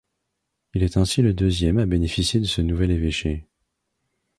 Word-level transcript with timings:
Il 0.73 0.81
est 0.81 0.97
ainsi 0.97 1.21
le 1.21 1.31
deuxième 1.31 1.77
à 1.77 1.85
bénéficier 1.85 2.39
de 2.39 2.45
ce 2.47 2.63
nouvel 2.63 2.89
évêché. 2.89 3.45